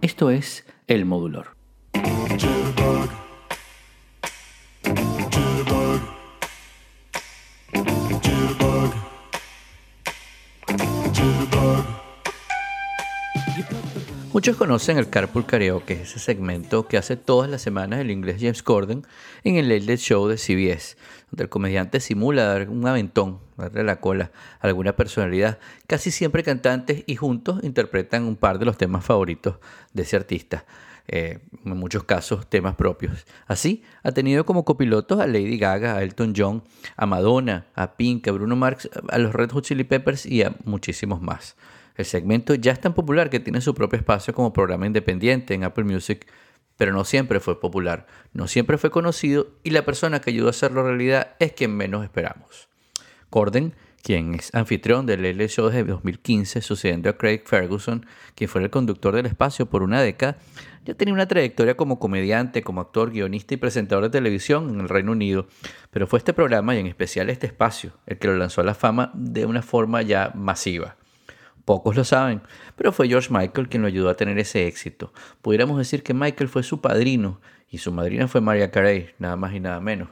[0.00, 1.56] Esto es El Modulor.
[14.48, 18.62] Muchos conocen el Carpool Karaoke, ese segmento que hace todas las semanas el inglés James
[18.62, 19.06] Corden
[19.44, 20.96] en el Late Show de CBS,
[21.30, 26.42] donde el comediante simula dar un aventón, darle la cola a alguna personalidad, casi siempre
[26.42, 29.56] cantantes y juntos interpretan un par de los temas favoritos
[29.92, 30.64] de ese artista.
[31.08, 33.26] Eh, en muchos casos temas propios.
[33.48, 36.62] Así, ha tenido como copilotos a Lady Gaga, a Elton John,
[36.96, 40.54] a Madonna, a Pink, a Bruno Mars, a los Red Hot Chili Peppers y a
[40.64, 41.54] muchísimos más.
[41.98, 45.64] El segmento ya es tan popular que tiene su propio espacio como programa independiente en
[45.64, 46.28] Apple Music,
[46.76, 50.50] pero no siempre fue popular, no siempre fue conocido y la persona que ayudó a
[50.50, 52.68] hacerlo realidad es quien menos esperamos.
[53.30, 58.06] Corden, quien es anfitrión del L Show de 2015, sucediendo a Craig Ferguson,
[58.36, 60.38] quien fue el conductor del espacio por una década,
[60.84, 64.88] ya tenía una trayectoria como comediante, como actor, guionista y presentador de televisión en el
[64.88, 65.48] Reino Unido,
[65.90, 68.74] pero fue este programa y en especial este espacio el que lo lanzó a la
[68.74, 70.96] fama de una forma ya masiva.
[71.68, 72.40] Pocos lo saben,
[72.76, 75.12] pero fue George Michael quien lo ayudó a tener ese éxito.
[75.42, 79.52] Pudiéramos decir que Michael fue su padrino y su madrina fue Maria Carey, nada más
[79.52, 80.08] y nada menos.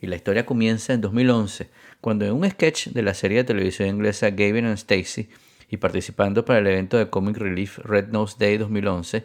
[0.00, 1.68] Y la historia comienza en 2011,
[2.00, 5.28] cuando en un sketch de la serie de televisión inglesa Gavin and Stacey
[5.68, 9.24] y participando para el evento de Comic Relief Red Nose Day 2011,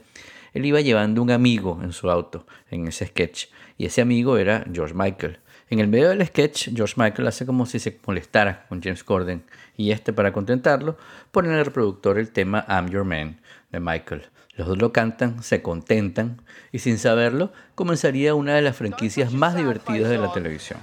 [0.54, 3.46] él iba llevando un amigo en su auto en ese sketch
[3.78, 5.38] y ese amigo era George Michael.
[5.68, 9.44] En el medio del sketch, George Michael hace como si se molestara con James Corden
[9.76, 10.96] y este, para contentarlo,
[11.32, 14.28] pone en el reproductor el tema I'm Your Man de Michael.
[14.54, 16.40] Los dos lo cantan, se contentan
[16.72, 20.80] y sin saberlo comenzaría una de las franquicias más divertidas de la televisión.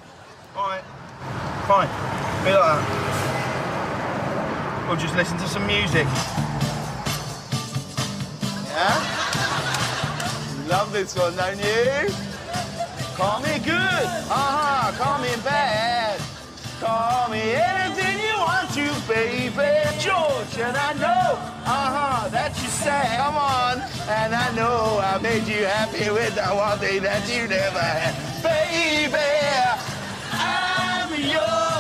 [10.69, 12.32] Love this one, don't you?
[13.23, 16.21] Call me good, uh-huh, call me bad.
[16.81, 19.71] Call me anything you want to, baby.
[20.03, 23.79] George, and I know, uh-huh, that you say, come on.
[24.11, 28.13] And I know I made you happy with the one thing that you never had.
[28.43, 29.23] Baby,
[30.33, 31.72] I'm your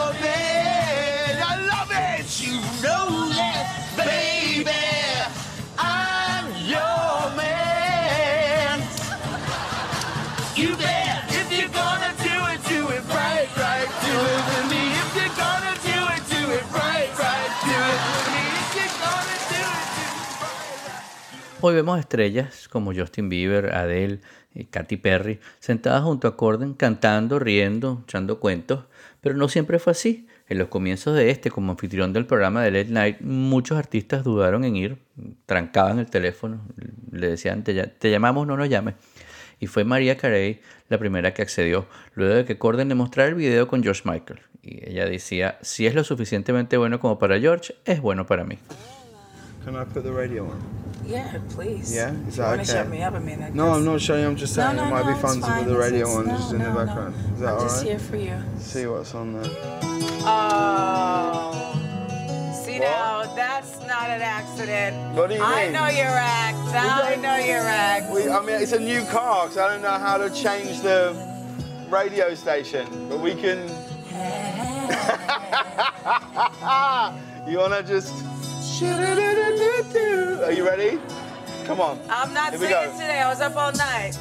[21.64, 24.18] Hoy vemos estrellas como Justin Bieber, Adele
[24.52, 28.86] y Katy Perry sentadas junto a Corden cantando, riendo, echando cuentos,
[29.20, 30.26] pero no siempre fue así.
[30.48, 34.64] En los comienzos de este, como anfitrión del programa de Late Night, muchos artistas dudaron
[34.64, 34.98] en ir,
[35.46, 36.62] trancaban el teléfono,
[37.12, 38.96] le decían, te, ll- te llamamos, no nos llames.
[39.60, 43.36] Y fue María Carey la primera que accedió, luego de que Corden le mostrara el
[43.36, 44.40] video con George Michael.
[44.62, 48.58] Y ella decía, si es lo suficientemente bueno como para George, es bueno para mí.
[51.04, 51.94] Yeah, please.
[51.94, 52.12] Yeah?
[52.28, 52.64] Is that okay?
[52.64, 54.24] shut me up, I mean, I No, I'm not showing.
[54.24, 56.36] I'm just saying no, it might no, be fun to put the radio on no,
[56.36, 56.84] just in the no, no.
[56.84, 57.14] background.
[57.34, 57.86] Is that I'm all just right?
[57.90, 58.36] here for you.
[58.58, 59.50] See what's on there.
[60.24, 61.72] Oh.
[62.64, 65.16] See now, that's not an accident.
[65.16, 65.72] What do you I mean?
[65.72, 66.56] know your act.
[66.74, 68.10] I know your act.
[68.12, 71.14] We, I mean, it's a new car, so I don't know how to change the
[71.90, 73.68] radio station, but we can.
[77.48, 78.14] you wanna just?
[78.84, 80.98] Are you ready?
[81.64, 82.00] Come on.
[82.10, 83.20] I'm not Here singing today.
[83.20, 84.18] I was up all night.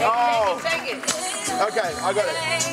[0.00, 0.60] Oh.
[0.62, 1.62] Take it, take it.
[1.62, 2.68] Okay, I got it.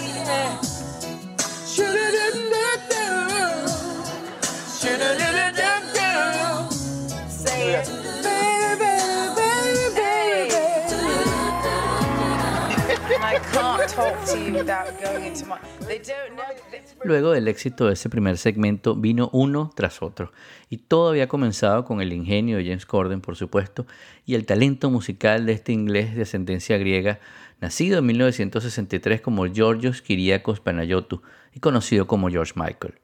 [17.04, 20.32] Luego del éxito de ese primer segmento vino uno tras otro,
[20.70, 23.86] y todo había comenzado con el ingenio de James Corden, por supuesto,
[24.26, 27.20] y el talento musical de este inglés de ascendencia griega,
[27.62, 31.22] nacido en 1963 como Georgios Kyriakos Panayotou
[31.54, 32.96] y conocido como George Michael.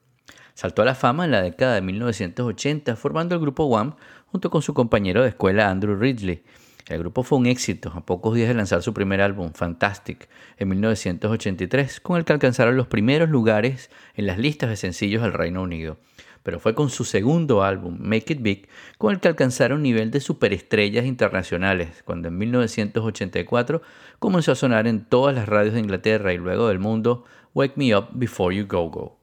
[0.54, 3.96] Saltó a la fama en la década de 1980 formando el grupo Wham
[4.28, 6.44] junto con su compañero de escuela Andrew Ridley.
[6.92, 10.28] El grupo fue un éxito a pocos días de lanzar su primer álbum, Fantastic,
[10.58, 15.32] en 1983, con el que alcanzaron los primeros lugares en las listas de sencillos del
[15.32, 15.98] Reino Unido.
[16.44, 18.68] pero fue con su segundo álbum, Make It Big,
[18.98, 23.82] con el que alcanzaron un nivel de superestrellas internacionales, cuando en 1984
[24.20, 27.96] comenzó a sonar en todas las radios de Inglaterra y luego del mundo Wake Me
[27.96, 29.21] Up Before You Go Go.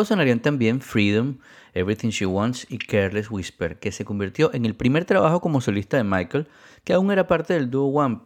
[0.00, 1.36] Luego sonarían también Freedom,
[1.74, 5.98] Everything She Wants y Careless Whisper, que se convirtió en el primer trabajo como solista
[5.98, 6.48] de Michael,
[6.84, 8.20] que aún era parte del dúo One,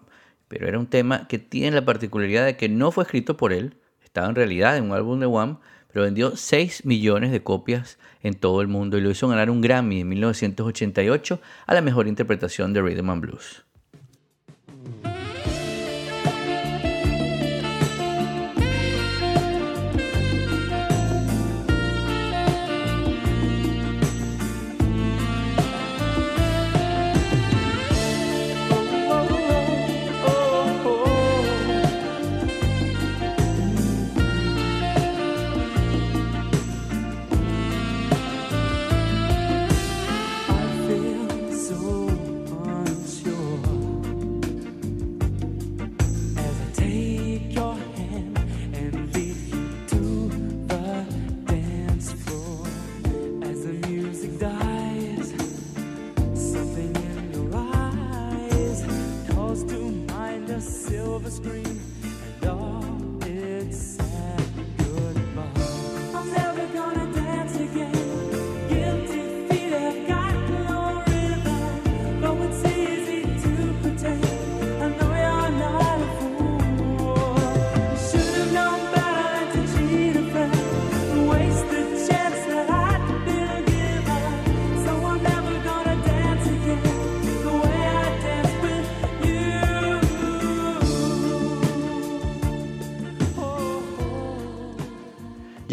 [0.46, 3.76] pero era un tema que tiene la particularidad de que no fue escrito por él,
[4.04, 5.56] estaba en realidad en un álbum de One,
[5.92, 9.60] pero vendió 6 millones de copias en todo el mundo y lo hizo ganar un
[9.60, 13.64] Grammy en 1988 a la mejor interpretación de Rhythm and Blues.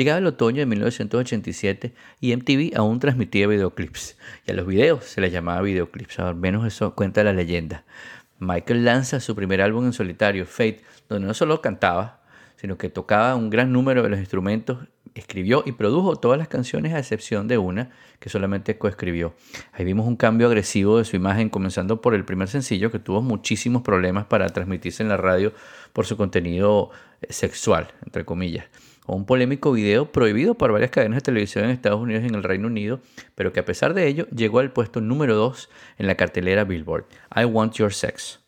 [0.02, 4.18] Llegaba el otoño de 1987 y MTV aún transmitía videoclips.
[4.48, 7.84] Y a los videos se les llamaba videoclips, al menos eso cuenta la leyenda.
[8.40, 12.24] Michael lanza su primer álbum en solitario, Fate, donde no solo cantaba,
[12.56, 14.80] sino que tocaba un gran número de los instrumentos,
[15.14, 19.36] escribió y produjo todas las canciones a excepción de una que solamente coescribió.
[19.72, 23.22] Ahí vimos un cambio agresivo de su imagen, comenzando por el primer sencillo que tuvo
[23.22, 25.54] muchísimos problemas para transmitirse en la radio
[25.94, 26.90] por su contenido
[27.22, 28.66] eh, sexual, entre comillas
[29.06, 32.36] o un polémico video prohibido por varias cadenas de televisión en Estados Unidos y en
[32.36, 33.02] el Reino Unido,
[33.36, 37.06] pero que a pesar de ello llegó al puesto número 2 en la cartelera Billboard,
[37.36, 38.40] I Want Your Sex.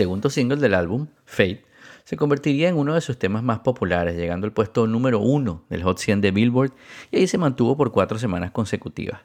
[0.00, 1.62] Segundo single del álbum, Fate,
[2.04, 5.82] se convertiría en uno de sus temas más populares, llegando al puesto número uno del
[5.82, 6.72] Hot 100 de Billboard
[7.10, 9.20] y ahí se mantuvo por cuatro semanas consecutivas.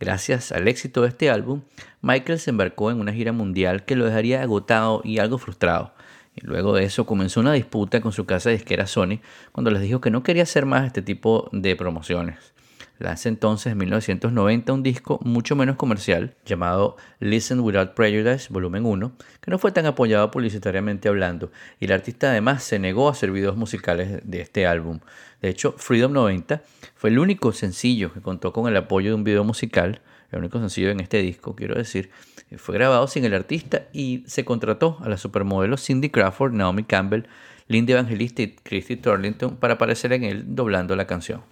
[0.00, 1.62] Gracias al éxito de este álbum,
[2.02, 5.94] Michael se embarcó en una gira mundial que lo dejaría agotado y algo frustrado.
[6.34, 9.20] Y luego de eso comenzó una disputa con su casa disquera Sony
[9.52, 12.54] cuando les dijo que no quería hacer más este tipo de promociones.
[12.98, 19.12] Lanza entonces en 1990 un disco mucho menos comercial llamado Listen Without Prejudice Volumen 1,
[19.40, 23.30] que no fue tan apoyado publicitariamente hablando, y el artista además se negó a hacer
[23.30, 24.98] videos musicales de este álbum.
[25.40, 26.62] De hecho, Freedom 90
[26.96, 30.00] fue el único sencillo que contó con el apoyo de un video musical,
[30.32, 32.10] el único sencillo en este disco, quiero decir,
[32.56, 37.24] fue grabado sin el artista y se contrató a la supermodelo Cindy Crawford, Naomi Campbell,
[37.68, 41.42] Linda Evangelista y Christy Turlington para aparecer en él doblando la canción.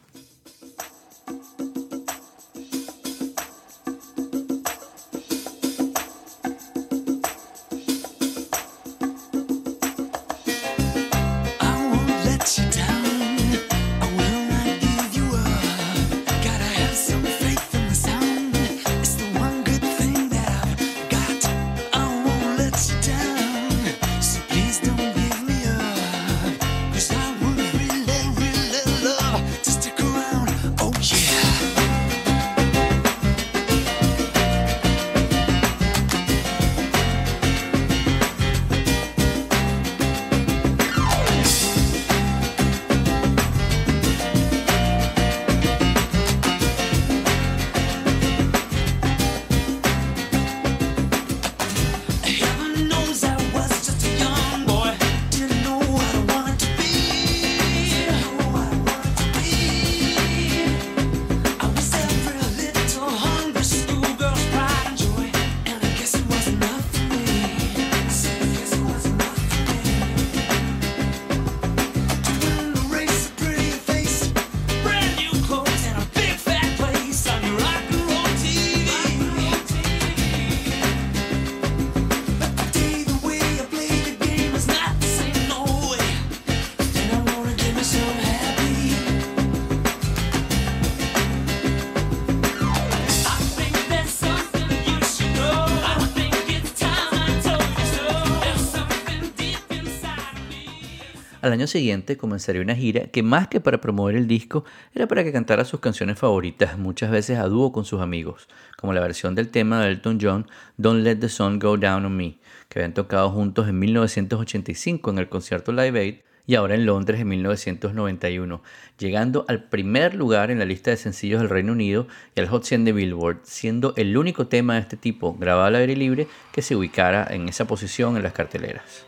[101.46, 105.22] Al año siguiente comenzaría una gira que más que para promover el disco era para
[105.22, 109.36] que cantara sus canciones favoritas, muchas veces a dúo con sus amigos, como la versión
[109.36, 112.38] del tema de Elton John Don't Let the Sun Go Down on Me,
[112.68, 116.16] que habían tocado juntos en 1985 en el concierto Live Aid
[116.48, 118.60] y ahora en Londres en 1991,
[118.98, 122.64] llegando al primer lugar en la lista de sencillos del Reino Unido y al Hot
[122.64, 126.62] 100 de Billboard, siendo el único tema de este tipo grabado al aire libre que
[126.62, 129.06] se ubicara en esa posición en las carteleras.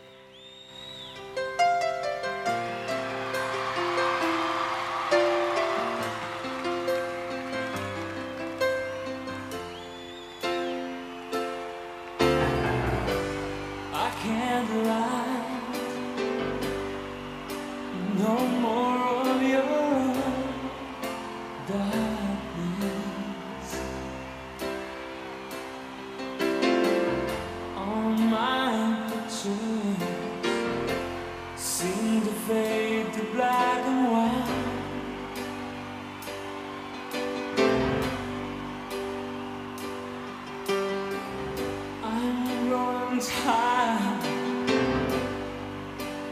[43.21, 44.21] time,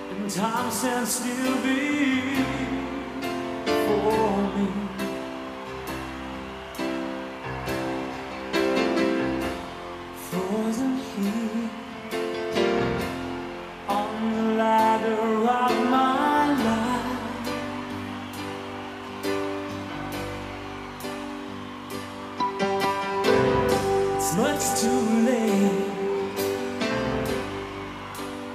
[0.10, 1.62] and time stands still.
[1.62, 2.47] been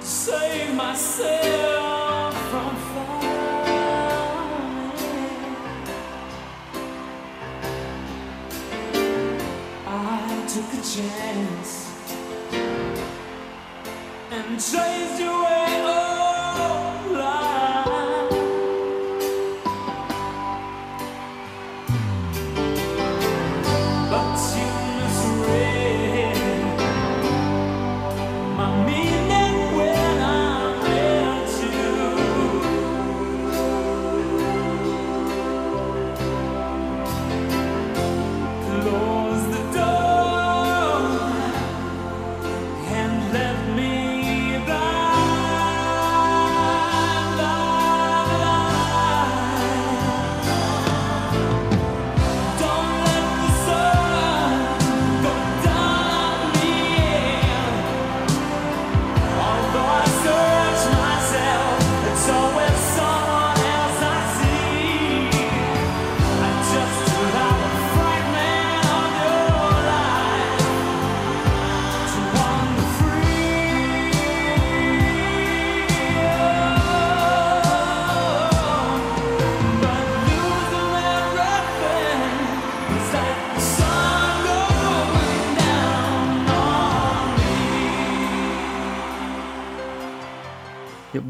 [0.03, 3.29] save myself from falling.
[9.87, 11.89] I took a chance
[14.31, 15.52] and chased you away.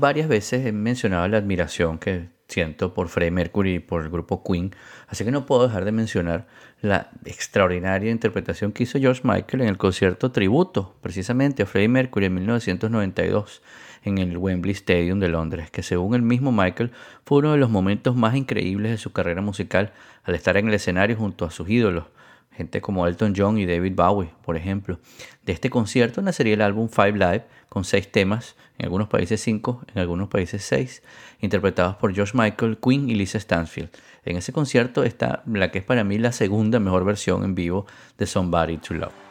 [0.03, 4.43] Varias veces he mencionado la admiración que siento por Freddie Mercury y por el grupo
[4.43, 4.75] Queen,
[5.07, 6.45] así que no puedo dejar de mencionar
[6.81, 12.25] la extraordinaria interpretación que hizo George Michael en el concierto tributo, precisamente a Freddie Mercury
[12.25, 13.61] en 1992
[14.03, 16.91] en el Wembley Stadium de Londres, que según el mismo Michael
[17.25, 19.93] fue uno de los momentos más increíbles de su carrera musical
[20.25, 22.07] al estar en el escenario junto a sus ídolos,
[22.55, 24.99] gente como Elton John y David Bowie, por ejemplo.
[25.45, 29.81] De este concierto nacería el álbum Five Live con seis temas, en algunos países cinco,
[29.93, 31.01] en algunos países seis,
[31.41, 33.89] interpretados por George Michael, Queen y Lisa Stansfield.
[34.25, 37.85] En ese concierto está la que es para mí la segunda mejor versión en vivo
[38.17, 39.22] de Somebody to Love.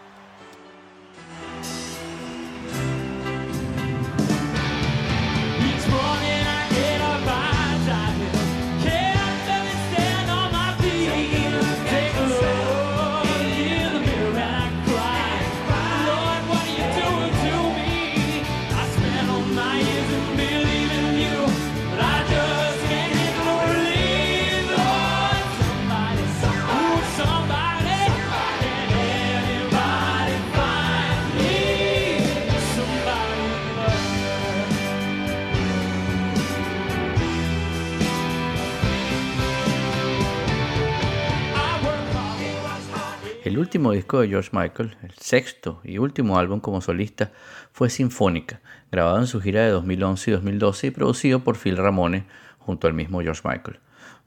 [44.20, 47.32] De George Michael, el sexto y último álbum como solista,
[47.72, 52.24] fue Sinfónica, grabado en su gira de 2011 y 2012 y producido por Phil Ramone
[52.58, 53.80] junto al mismo George Michael.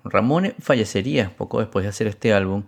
[0.03, 2.63] Ramone fallecería poco después de hacer este álbum,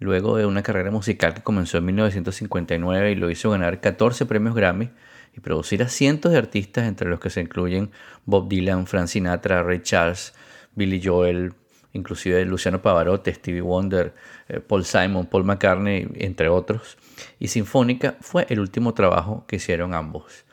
[0.00, 4.54] luego de una carrera musical que comenzó en 1959 y lo hizo ganar 14 premios
[4.54, 4.90] Grammy
[5.36, 7.90] y producir a cientos de artistas, entre los que se incluyen
[8.24, 10.34] Bob Dylan, Frank Sinatra, Ray Charles,
[10.74, 11.52] Billy Joel,
[11.92, 14.14] inclusive Luciano Pavarotti, Stevie Wonder,
[14.48, 16.96] eh, Paul Simon, Paul McCartney, entre otros.
[17.38, 20.44] Y Sinfónica fue el último trabajo que hicieron ambos.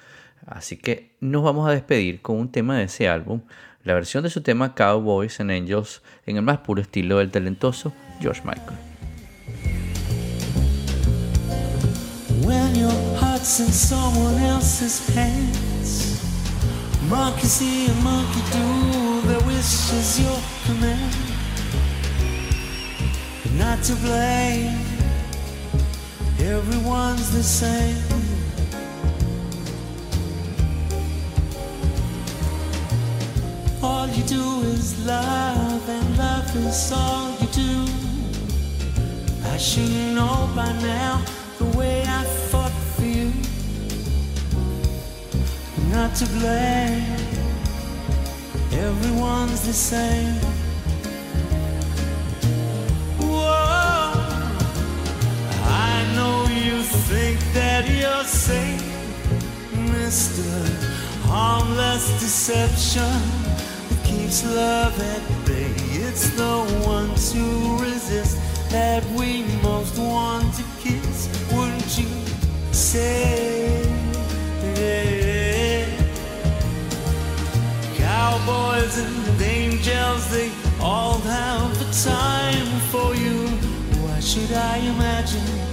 [0.46, 3.42] Así que nos vamos a despedir con un tema de ese álbum,
[3.84, 7.94] la versión de su tema Cowboys and Angels en el más puro estilo del talentoso
[8.20, 8.78] George Michael.
[17.10, 21.16] Monkey see monkey do, their wish your command.
[23.58, 24.78] not to blame.
[26.40, 28.04] Everyone's the same.
[33.82, 37.88] All you do is love, and love is all you do.
[39.46, 41.24] I should know by now
[41.58, 42.87] the way I fought
[45.98, 47.04] Not to blame.
[48.72, 50.36] Everyone's the same.
[53.18, 54.14] Whoa.
[55.64, 58.84] I know you think that you're safe,
[59.92, 60.46] Mr.
[61.26, 63.18] Harmless deception
[63.90, 65.74] that keeps love at bay.
[66.06, 68.38] It's the ones who resist
[68.70, 71.28] that we most want to kiss.
[71.52, 72.08] Wouldn't you
[72.72, 73.77] say?
[78.18, 80.50] Cowboys and angels, they
[80.82, 83.38] all have the time for you.
[84.04, 85.68] Why should I imagine?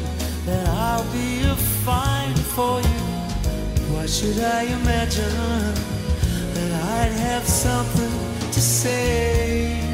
[0.46, 3.02] that I'll be a fine for you.
[3.94, 5.74] Why should I imagine
[6.54, 8.12] that I'd have something
[8.52, 9.93] to say?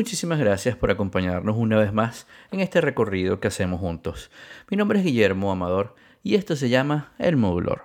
[0.00, 4.30] Muchísimas gracias por acompañarnos una vez más en este recorrido que hacemos juntos.
[4.70, 7.82] Mi nombre es Guillermo Amador y esto se llama El Modulor.